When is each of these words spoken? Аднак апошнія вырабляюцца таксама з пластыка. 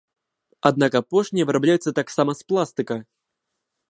Аднак 0.69 0.91
апошнія 1.01 1.47
вырабляюцца 1.51 1.95
таксама 2.01 2.31
з 2.41 2.47
пластыка. 2.53 2.95